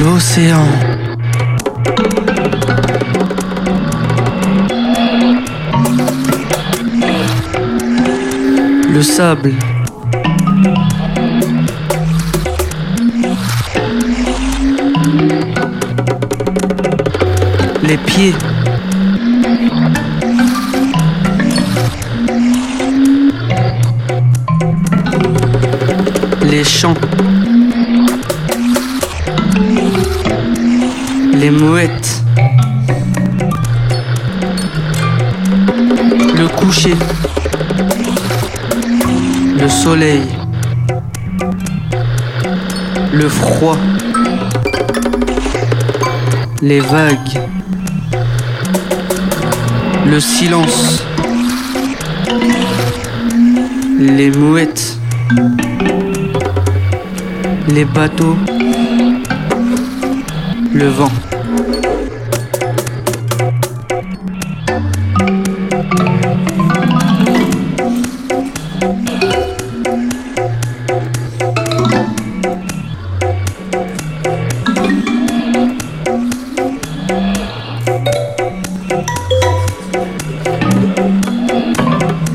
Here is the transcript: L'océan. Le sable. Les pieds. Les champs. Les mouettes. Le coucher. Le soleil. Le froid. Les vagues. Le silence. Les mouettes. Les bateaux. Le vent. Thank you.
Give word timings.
L'océan. 0.00 0.66
Le 8.92 9.02
sable. 9.02 9.52
Les 17.82 17.96
pieds. 17.98 18.34
Les 26.50 26.64
champs. 26.64 26.94
Les 31.44 31.50
mouettes. 31.50 32.22
Le 36.38 36.48
coucher. 36.48 36.94
Le 39.60 39.68
soleil. 39.68 40.22
Le 43.12 43.28
froid. 43.28 43.76
Les 46.62 46.80
vagues. 46.80 47.38
Le 50.06 50.20
silence. 50.20 51.04
Les 53.98 54.30
mouettes. 54.30 54.98
Les 57.68 57.84
bateaux. 57.84 58.38
Le 60.72 60.88
vent. 60.88 61.12
Thank 77.14 77.38
you. 82.28 82.33